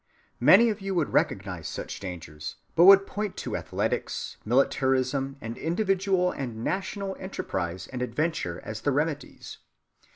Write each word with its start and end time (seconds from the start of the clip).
Many 0.39 0.71
of 0.71 0.81
you 0.81 0.95
would 0.95 1.13
recognize 1.13 1.67
such 1.67 1.99
dangers, 1.99 2.55
but 2.75 2.85
would 2.85 3.05
point 3.05 3.37
to 3.37 3.55
athletics, 3.55 4.37
militarism, 4.43 5.37
and 5.41 5.55
individual 5.59 6.31
and 6.31 6.63
national 6.63 7.15
enterprise 7.19 7.85
and 7.85 8.01
adventure 8.01 8.59
as 8.65 8.81
the 8.81 8.89
remedies. 8.91 9.59